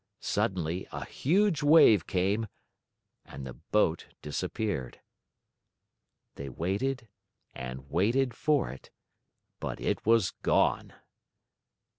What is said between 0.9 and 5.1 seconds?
a huge wave came and the boat disappeared.